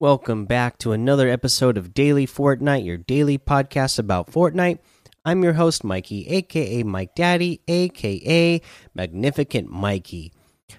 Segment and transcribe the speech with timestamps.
[0.00, 4.78] Welcome back to another episode of Daily Fortnite, your daily podcast about Fortnite.
[5.26, 8.62] I'm your host, Mikey, aka Mike Daddy, aka
[8.94, 10.32] Magnificent Mikey.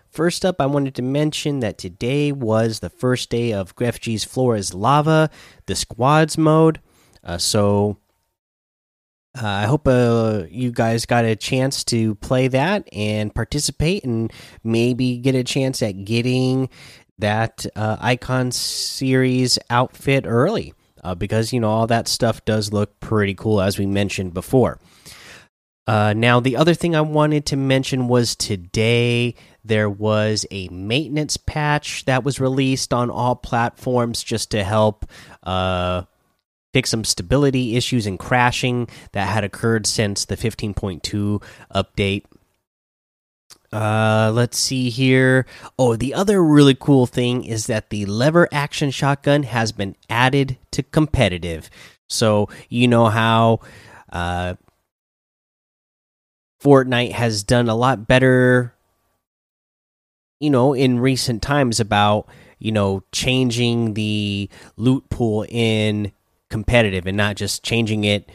[0.09, 4.55] First up, I wanted to mention that today was the first day of GrefG's Floor
[4.55, 5.29] is Lava,
[5.67, 6.81] the squads mode.
[7.23, 7.97] Uh, so
[9.39, 14.33] uh, I hope uh, you guys got a chance to play that and participate, and
[14.63, 16.69] maybe get a chance at getting
[17.21, 22.99] that uh, icon series outfit early uh, because you know all that stuff does look
[22.99, 24.79] pretty cool as we mentioned before.
[25.87, 29.33] Uh, now the other thing i wanted to mention was today
[29.65, 35.05] there was a maintenance patch that was released on all platforms just to help
[35.41, 36.03] uh,
[36.73, 41.41] fix some stability issues and crashing that had occurred since the 15.2
[41.73, 42.25] update
[43.71, 45.45] uh, let's see here.
[45.79, 50.57] Oh, the other really cool thing is that the lever action shotgun has been added
[50.71, 51.69] to competitive.
[52.09, 53.61] So, you know how
[54.11, 54.55] uh
[56.61, 58.75] Fortnite has done a lot better
[60.41, 62.27] you know in recent times about,
[62.59, 66.11] you know, changing the loot pool in
[66.49, 68.29] competitive and not just changing it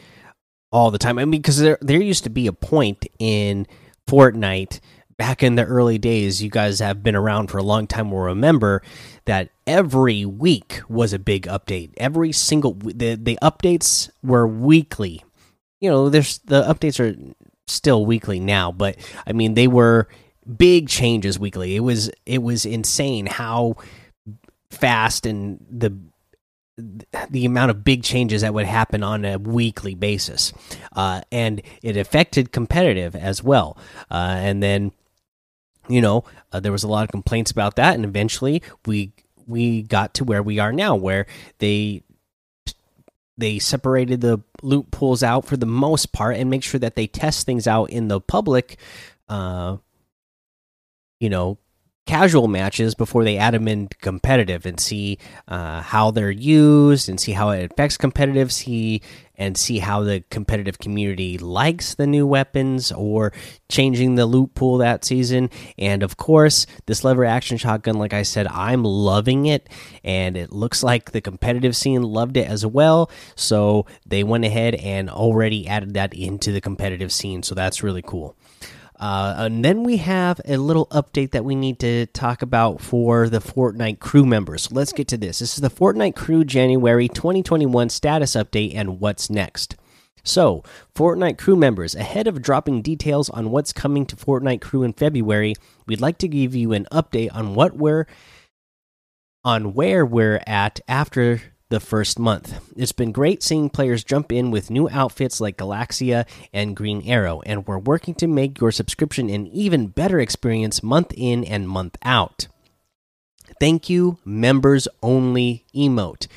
[0.71, 1.19] all the time.
[1.19, 3.67] I mean, because there there used to be a point in
[4.09, 4.79] Fortnite
[5.17, 8.19] back in the early days, you guys have been around for a long time will
[8.19, 8.81] remember
[9.25, 11.91] that every week was a big update.
[11.97, 15.23] Every single the the updates were weekly.
[15.79, 17.15] You know, there's the updates are
[17.67, 20.07] still weekly now, but I mean they were
[20.55, 21.75] big changes weekly.
[21.75, 23.75] It was it was insane how
[24.69, 25.97] fast and the
[27.31, 30.53] the amount of big changes that would happen on a weekly basis,
[30.95, 33.79] uh, and it affected competitive as well.
[34.11, 34.91] Uh, and then
[35.87, 39.11] you know, uh, there was a lot of complaints about that, and eventually we
[39.45, 41.25] we got to where we are now, where
[41.59, 42.03] they
[43.37, 47.07] they separated the loot pools out for the most part and make sure that they
[47.07, 48.77] test things out in the public,
[49.29, 49.77] uh,
[51.19, 51.57] you know,
[52.07, 57.19] casual matches before they add them in competitive and see uh, how they're used and
[57.19, 58.51] see how it affects competitive.
[58.51, 59.01] See
[59.37, 63.31] and see how the competitive community likes the new weapons or
[63.69, 65.49] changing the loot pool that season.
[65.77, 69.69] And of course, this lever action shotgun, like I said, I'm loving it,
[70.03, 73.11] and it looks like the competitive scene loved it as well.
[73.35, 77.43] So they went ahead and already added that into the competitive scene.
[77.43, 78.35] So that's really cool.
[78.99, 83.29] Uh, and then we have a little update that we need to talk about for
[83.29, 84.63] the Fortnite crew members.
[84.63, 85.39] So let's get to this.
[85.39, 89.75] This is the Fortnite crew January 2021 status update and what's next.
[90.23, 90.61] So,
[90.93, 95.55] Fortnite crew members, ahead of dropping details on what's coming to Fortnite crew in February,
[95.85, 98.07] we'd like to give you an update on what we're
[99.45, 102.59] on where we're at after the first month.
[102.75, 107.41] It's been great seeing players jump in with new outfits like Galaxia and Green Arrow,
[107.45, 111.97] and we're working to make your subscription an even better experience month in and month
[112.03, 112.47] out.
[113.59, 116.27] Thank you, members only emote.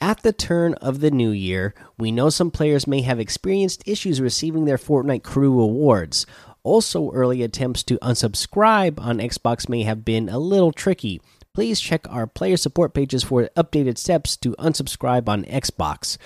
[0.00, 4.20] At the turn of the new year, we know some players may have experienced issues
[4.20, 6.26] receiving their Fortnite crew awards.
[6.64, 11.20] Also, early attempts to unsubscribe on Xbox may have been a little tricky
[11.54, 16.16] please check our player support pages for updated steps to unsubscribe on Xbox.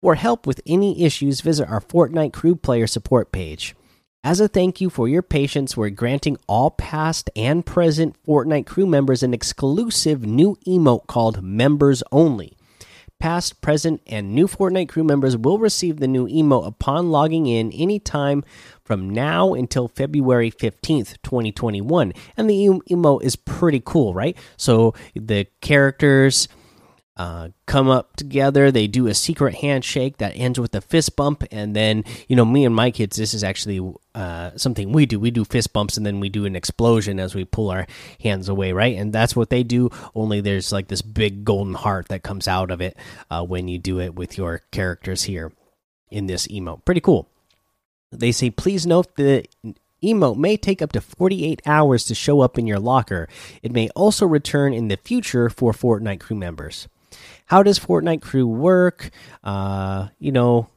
[0.00, 3.74] For help with any issues, visit our Fortnite Crew player support page.
[4.24, 8.86] As a thank you for your patience, we're granting all past and present Fortnite crew
[8.86, 12.56] members an exclusive new emote called Members Only.
[13.22, 17.70] Past, present, and new Fortnite crew members will receive the new emote upon logging in
[17.70, 18.42] anytime
[18.82, 22.14] from now until February 15th, 2021.
[22.36, 24.36] And the emote is pretty cool, right?
[24.56, 26.48] So the characters
[27.16, 28.70] uh, come up together.
[28.70, 32.44] They do a secret handshake that ends with a fist bump, and then you know,
[32.44, 35.20] me and my kids, this is actually uh, something we do.
[35.20, 37.86] We do fist bumps, and then we do an explosion as we pull our
[38.22, 38.96] hands away, right?
[38.96, 39.90] And that's what they do.
[40.14, 42.96] Only there's like this big golden heart that comes out of it
[43.30, 45.52] uh, when you do it with your characters here
[46.10, 46.84] in this emote.
[46.84, 47.28] Pretty cool.
[48.10, 49.46] They say, please note the
[50.02, 53.28] emote may take up to 48 hours to show up in your locker.
[53.62, 56.88] It may also return in the future for Fortnite crew members.
[57.46, 59.10] How does Fortnite crew work?
[59.42, 60.68] Uh, you know,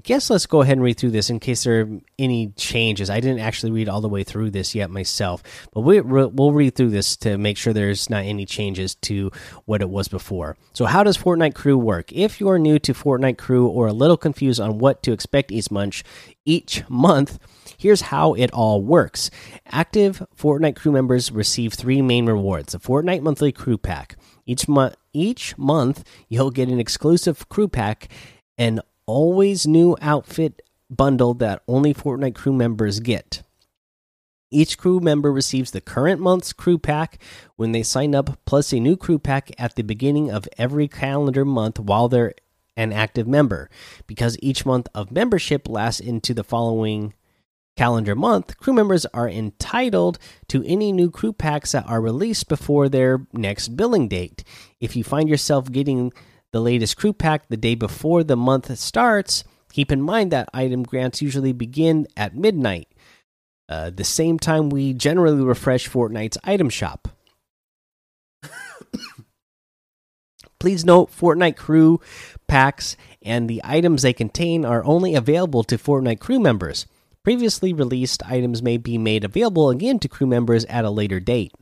[0.00, 3.10] I guess let's go ahead and read through this in case there are any changes.
[3.10, 5.42] I didn't actually read all the way through this yet myself,
[5.74, 9.30] but we, will read through this to make sure there's not any changes to
[9.66, 10.56] what it was before.
[10.72, 12.12] So, how does Fortnite Crew work?
[12.12, 15.52] If you are new to Fortnite Crew or a little confused on what to expect
[15.52, 16.02] each month,
[16.46, 17.38] each month,
[17.76, 19.30] here's how it all works.
[19.66, 24.16] Active Fortnite Crew members receive three main rewards: the Fortnite Monthly Crew Pack
[24.46, 28.08] Each month, each month, you'll get an exclusive crew pack,
[28.58, 33.42] an always new outfit bundle that only Fortnite crew members get.
[34.52, 37.22] Each crew member receives the current month's crew pack
[37.54, 41.44] when they sign up, plus a new crew pack at the beginning of every calendar
[41.44, 42.34] month while they're
[42.76, 43.70] an active member.
[44.08, 47.14] Because each month of membership lasts into the following
[47.80, 50.18] calendar month, crew members are entitled
[50.48, 54.44] to any new crew packs that are released before their next billing date.
[54.80, 56.12] If you find yourself getting
[56.52, 60.82] the latest crew pack the day before the month starts, keep in mind that item
[60.82, 62.86] grants usually begin at midnight
[63.70, 67.08] uh, the same time we generally refresh Fortnite's item shop.
[70.60, 71.98] Please note Fortnite crew
[72.46, 76.84] packs and the items they contain are only available to Fortnite crew members.
[77.22, 81.52] Previously released items may be made available again to crew members at a later date.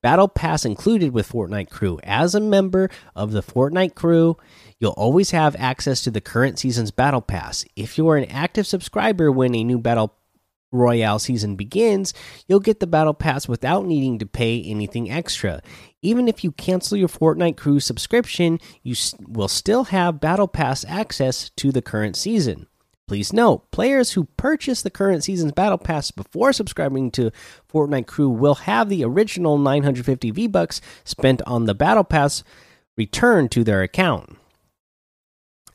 [0.00, 1.98] Battle Pass included with Fortnite Crew.
[2.04, 4.36] As a member of the Fortnite Crew,
[4.78, 7.64] you'll always have access to the current season's Battle Pass.
[7.74, 10.14] If you are an active subscriber when a new Battle
[10.70, 12.14] Royale season begins,
[12.46, 15.60] you'll get the Battle Pass without needing to pay anything extra.
[16.02, 18.94] Even if you cancel your Fortnite Crew subscription, you
[19.26, 22.68] will still have Battle Pass access to the current season.
[23.08, 27.32] Please note, players who purchase the current season's Battle Pass before subscribing to
[27.72, 32.44] Fortnite Crew will have the original 950 V-Bucks spent on the Battle Pass
[32.98, 34.36] returned to their account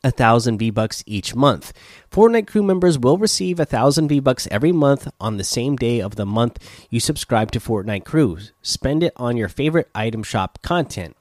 [0.04, 1.72] a thousand V Bucks each month.
[2.12, 6.02] Fortnite crew members will receive a thousand V Bucks every month on the same day
[6.02, 6.60] of the month
[6.90, 8.38] you subscribe to Fortnite Crew.
[8.62, 11.16] Spend it on your favorite item shop content.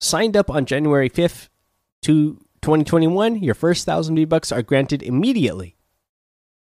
[0.00, 1.48] Signed up on January 5th
[2.02, 5.76] to 2021, your first thousand V Bucks are granted immediately.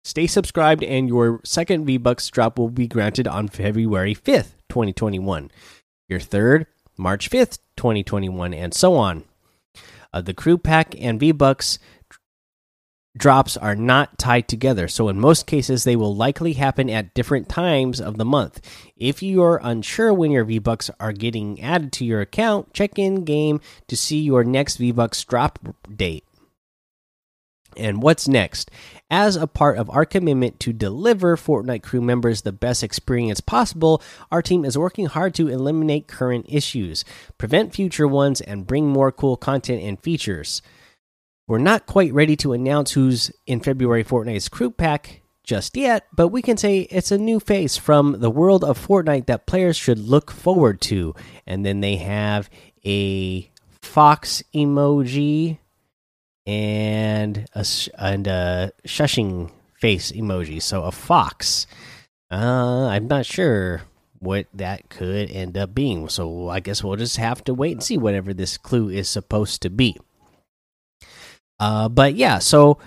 [0.04, 5.52] Stay subscribed, and your second V Bucks drop will be granted on February 5th, 2021.
[6.10, 6.66] Your third,
[6.98, 9.24] March 5th, 2021, and so on.
[10.14, 11.80] Uh, the crew pack and V Bucks
[13.18, 17.50] drops are not tied together, so in most cases, they will likely happen at different
[17.50, 18.62] times of the month.
[18.96, 22.98] If you are unsure when your V Bucks are getting added to your account, check
[22.98, 25.60] in game to see your next V Bucks drop
[25.94, 26.24] date.
[27.78, 28.70] And what's next?
[29.10, 34.02] As a part of our commitment to deliver Fortnite crew members the best experience possible,
[34.30, 37.06] our team is working hard to eliminate current issues,
[37.38, 40.62] prevent future ones, and bring more cool content and features.
[41.52, 46.30] We're not quite ready to announce who's in February Fortnite's crew pack just yet, but
[46.30, 50.00] we can say it's a new face from the world of Fortnite that players should
[50.00, 51.14] look forward to.
[51.46, 52.50] And then they have
[52.86, 53.52] a
[53.82, 55.58] fox emoji
[56.48, 57.66] and a
[57.98, 60.62] and a shushing face emoji.
[60.62, 61.68] So a fox.
[62.32, 63.82] Uh, I'm not sure
[64.20, 66.08] what that could end up being.
[66.08, 69.62] So I guess we'll just have to wait and see whatever this clue is supposed
[69.64, 69.98] to be.
[71.62, 72.78] Uh, but yeah, so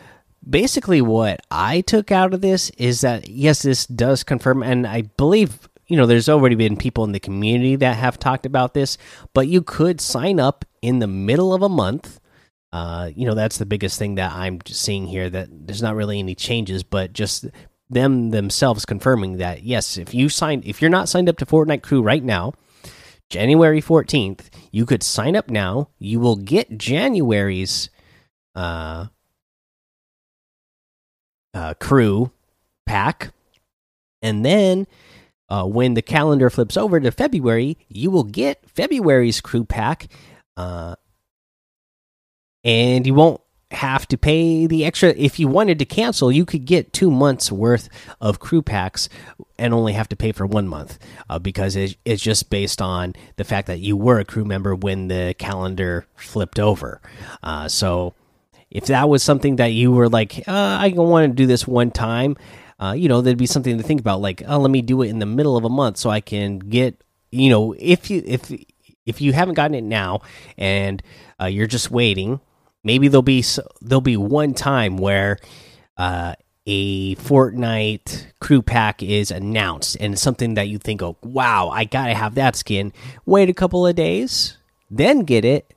[0.46, 5.02] basically what I took out of this is that yes, this does confirm, and I
[5.16, 8.98] believe you know there's already been people in the community that have talked about this,
[9.32, 12.20] but you could sign up in the middle of a month
[12.74, 15.31] uh, you know, that's the biggest thing that I'm seeing here.
[15.31, 17.46] That there's not really any changes, but just
[17.88, 21.82] them themselves confirming that yes, if you sign, if you're not signed up to Fortnite
[21.82, 22.52] Crew right now,
[23.31, 25.90] January 14th, you could sign up now.
[26.00, 27.90] You will get January's
[28.55, 29.06] uh,
[31.53, 32.31] uh, crew
[32.87, 33.32] pack,
[34.23, 34.87] and then
[35.49, 40.08] uh, when the calendar flips over to February, you will get February's crew pack.
[40.56, 40.94] Uh,
[42.65, 46.65] and you won't have to pay the extra if you wanted to cancel you could
[46.65, 47.89] get two months worth
[48.20, 49.08] of crew packs
[49.58, 53.44] and only have to pay for one month uh, because it's just based on the
[53.44, 57.01] fact that you were a crew member when the calendar flipped over
[57.43, 58.15] uh, so
[58.74, 61.90] if that was something that you were like uh, i want to do this one
[61.90, 62.36] time
[62.81, 65.08] uh, you know there'd be something to think about like oh let me do it
[65.08, 68.52] in the middle of a month so i can get you know if you if
[69.06, 70.20] if you haven't gotten it now
[70.58, 71.02] and
[71.40, 72.40] uh, you're just waiting
[72.82, 73.43] maybe there'll be
[73.81, 75.38] there'll be one time where
[75.96, 76.34] uh,
[76.66, 82.14] a Fortnite crew pack is announced and something that you think, oh wow, I gotta
[82.14, 82.93] have that skin.
[83.26, 84.56] Wait a couple of days,
[84.90, 85.73] then get it.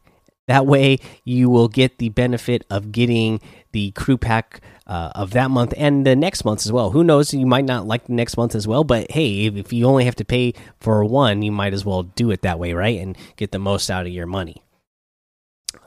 [0.48, 3.42] That way, you will get the benefit of getting
[3.74, 6.92] the crew pack uh, of that month and the next month as well.
[6.92, 7.34] Who knows?
[7.34, 10.16] You might not like the next month as well, but hey, if you only have
[10.16, 13.00] to pay for one, you might as well do it that way, right?
[13.00, 14.63] And get the most out of your money.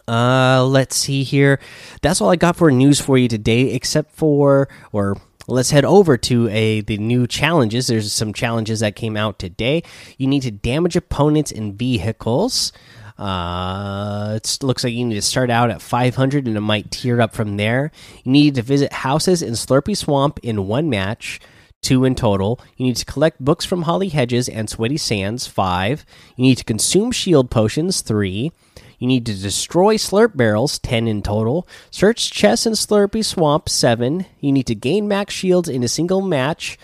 [0.06, 1.58] Uh, let's see here.
[2.02, 6.16] That's all I got for news for you today, except for, or let's head over
[6.16, 7.86] to a the new challenges.
[7.86, 9.82] There's some challenges that came out today.
[10.18, 12.72] You need to damage opponents and vehicles.
[13.20, 17.20] Uh, it looks like you need to start out at 500 and it might tier
[17.20, 17.92] up from there.
[18.24, 21.38] You need to visit houses in Slurpy Swamp in one match,
[21.82, 22.58] two in total.
[22.78, 26.06] You need to collect books from Holly Hedges and Sweaty Sands, five.
[26.36, 28.52] You need to consume shield potions, three.
[28.98, 31.68] You need to destroy slurp barrels, 10 in total.
[31.90, 34.24] Search chests in Slurpy Swamp, 7.
[34.40, 36.78] You need to gain max shields in a single match.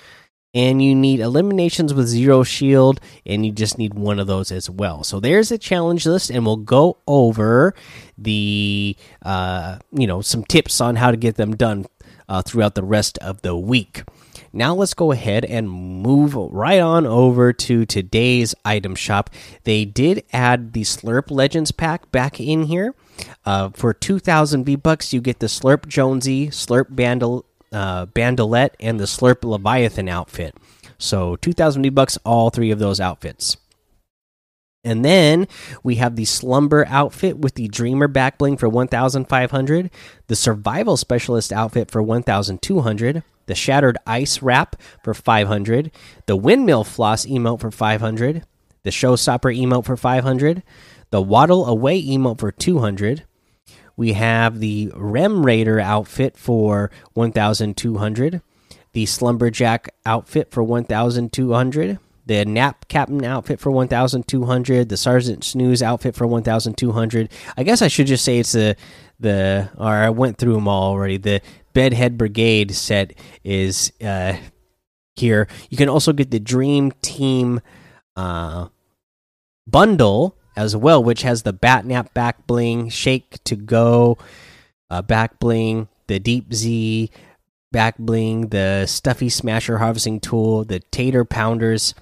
[0.56, 4.70] And you need eliminations with zero shield, and you just need one of those as
[4.70, 5.04] well.
[5.04, 7.74] So there's a challenge list, and we'll go over
[8.16, 11.84] the, uh, you know, some tips on how to get them done
[12.26, 14.04] uh, throughout the rest of the week.
[14.52, 19.28] Now let's go ahead and move right on over to today's item shop.
[19.64, 22.94] They did add the Slurp Legends pack back in here.
[23.44, 27.44] Uh, for 2,000 V bucks, you get the Slurp Jonesy, Slurp Bandol,
[27.76, 30.56] uh, Bandolette, and the Slurp Leviathan outfit.
[30.96, 33.58] So 2,000 V bucks, all three of those outfits.
[34.82, 35.46] And then
[35.82, 39.90] we have the Slumber outfit with the Dreamer back bling for 1,500,
[40.28, 45.90] the Survival Specialist outfit for 1,200, the Shattered Ice Wrap for 500,
[46.26, 48.44] the Windmill Floss emote for 500,
[48.84, 50.62] the Showstopper emote for 500,
[51.10, 53.24] the Waddle Away emote for 200.
[53.96, 58.42] We have the Rem Raider outfit for 1,200,
[58.92, 66.14] the Slumberjack outfit for 1,200 the Nap Captain outfit for 1,200, the Sergeant Snooze outfit
[66.14, 67.30] for 1,200.
[67.56, 68.76] I guess I should just say it's the
[69.18, 71.16] the or I went through them all already.
[71.16, 71.40] The
[71.72, 74.36] Bedhead Brigade set is uh,
[75.14, 75.46] here.
[75.70, 77.60] You can also get the Dream Team
[78.16, 78.68] uh,
[79.66, 84.18] bundle as well, which has the Batnap back bling, Shake to Go
[84.90, 87.10] uh, back bling, the Deep Z
[87.72, 91.94] back bling, the Stuffy Smasher harvesting tool, the Tater Pounders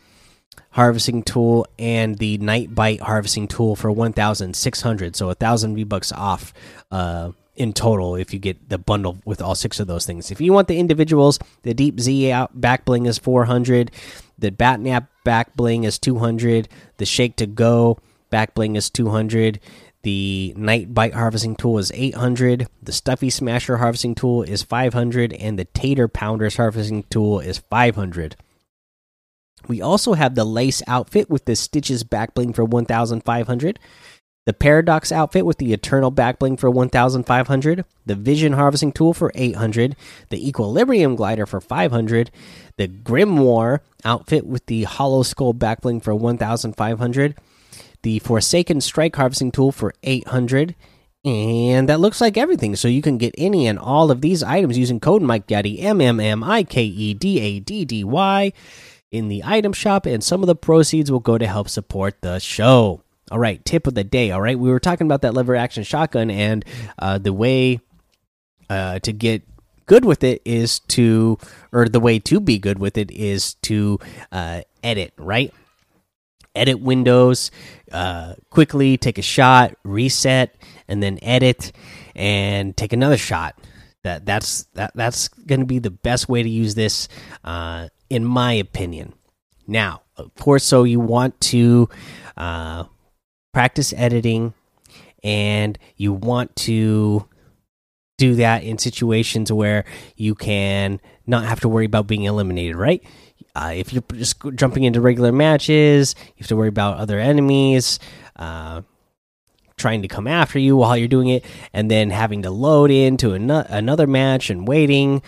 [0.70, 5.16] harvesting tool, and the Night Bite harvesting tool for 1,600.
[5.16, 6.52] So a thousand V bucks off.
[6.90, 10.30] Uh, in total if you get the bundle with all six of those things.
[10.30, 13.90] If you want the individuals, the Deep Z out back bling is 400,
[14.38, 17.98] the Batnap back bling is 200, the Shake to Go
[18.34, 19.60] back bling is 200,
[20.02, 25.56] the Night Bite harvesting tool is 800, the Stuffy Smasher harvesting tool is 500, and
[25.56, 28.34] the Tater Pounders harvesting tool is 500.
[29.68, 33.78] We also have the Lace outfit with the Stitches back bling for 1500
[34.46, 39.96] the Paradox outfit with the Eternal Backbling for 1500, the Vision Harvesting Tool for 800,
[40.28, 42.30] the Equilibrium Glider for 500,
[42.76, 47.36] the Grimoire outfit with the Hollow Skull Backbling for 1500,
[48.04, 50.76] the Forsaken Strike Harvesting Tool for 800,
[51.24, 52.76] and that looks like everything.
[52.76, 56.00] So you can get any and all of these items using code Mike Daddy M
[56.00, 58.52] M M I K E D A D D Y
[59.10, 62.38] in the item shop, and some of the proceeds will go to help support the
[62.38, 63.02] show.
[63.30, 64.30] All right, tip of the day.
[64.30, 66.64] All right, we were talking about that lever action shotgun, and
[66.98, 67.80] uh, the way
[68.68, 69.42] uh, to get
[69.86, 71.38] good with it is to,
[71.72, 73.98] or the way to be good with it is to
[74.30, 75.54] uh, edit, right?
[76.54, 77.50] Edit windows
[77.92, 80.54] uh, quickly, take a shot, reset,
[80.88, 81.72] and then edit
[82.14, 83.58] and take another shot.
[84.02, 87.08] That that's that that's going to be the best way to use this,
[87.42, 89.14] uh, in my opinion.
[89.66, 91.88] Now, of course, so you want to
[92.36, 92.84] uh,
[93.52, 94.52] practice editing
[95.22, 97.26] and you want to
[98.18, 99.84] do that in situations where
[100.16, 103.02] you can not have to worry about being eliminated, right?
[103.54, 107.98] Uh, if you're just jumping into regular matches, you have to worry about other enemies
[108.36, 108.82] uh,
[109.76, 113.32] trying to come after you while you're doing it, and then having to load into
[113.32, 115.22] an another match and waiting.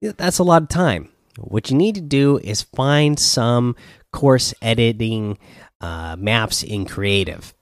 [0.00, 1.10] That's a lot of time.
[1.38, 3.76] What you need to do is find some
[4.12, 5.38] course editing
[5.80, 7.54] uh, maps in Creative.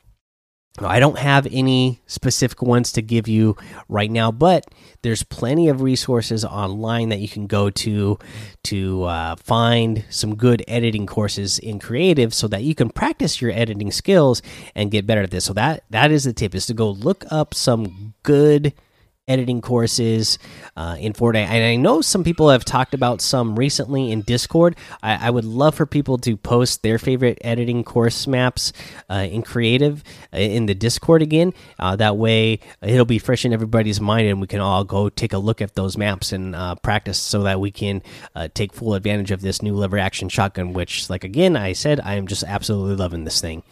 [0.86, 3.56] I don't have any specific ones to give you
[3.88, 4.64] right now, but
[5.02, 8.18] there's plenty of resources online that you can go to
[8.64, 13.50] to uh, find some good editing courses in Creative, so that you can practice your
[13.52, 14.42] editing skills
[14.74, 15.44] and get better at this.
[15.44, 18.72] So that that is the tip: is to go look up some good
[19.28, 20.38] editing courses
[20.76, 21.46] uh, in Fortnite.
[21.46, 24.76] And I know some people have talked about some recently in Discord.
[25.02, 28.72] I, I would love for people to post their favorite editing course maps
[29.10, 31.52] uh, in Creative uh, in the Discord again.
[31.78, 35.32] Uh, that way, it'll be fresh in everybody's mind, and we can all go take
[35.32, 38.02] a look at those maps and uh, practice so that we can
[38.34, 40.72] uh, take full advantage of this new lever action shotgun.
[40.72, 43.62] Which, like again, I said, I am just absolutely loving this thing,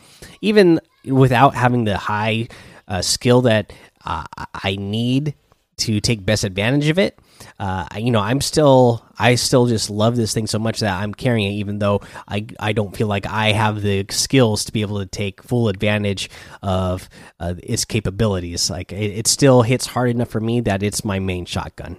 [0.42, 2.48] even without having the high
[3.00, 3.72] skill that
[4.04, 5.34] I need
[5.78, 7.18] to take best advantage of it.
[7.58, 11.12] Uh, you know, I'm still, I still just love this thing so much that I'm
[11.12, 14.80] carrying it, even though I, I don't feel like I have the skills to be
[14.80, 16.30] able to take full advantage
[16.62, 18.70] of uh, its capabilities.
[18.70, 21.98] Like it, it still hits hard enough for me that it's my main shotgun.